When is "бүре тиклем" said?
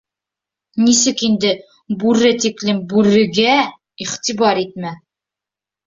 2.05-2.83